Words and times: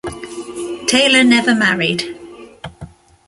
Taylor 0.87 1.23
never 1.23 1.53
married. 1.53 2.17